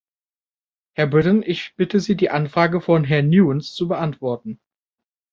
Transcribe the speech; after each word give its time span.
Herr 0.95 1.05
Brittan, 1.05 1.43
ich 1.43 1.75
bitte 1.75 1.99
Sie, 1.99 2.17
die 2.17 2.31
Anfrage 2.31 2.81
von 2.81 3.03
Herrn 3.03 3.29
Newens 3.29 3.75
zu 3.75 3.87
beantworten. 3.87 4.59